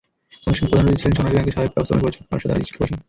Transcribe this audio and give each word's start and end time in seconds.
অনুষ্ঠানে 0.45 0.69
প্রধান 0.71 0.85
অতিথি 0.87 1.01
ছিলেন 1.01 1.15
সোনালী 1.17 1.35
ব্যাংকের 1.35 1.55
সাবেক 1.55 1.71
ব্যবস্থাপনা 1.75 2.03
পরিচালক 2.03 2.27
আরশাদ 2.33 2.51
আজিজ 2.55 2.69
কোরেশী। 2.75 2.95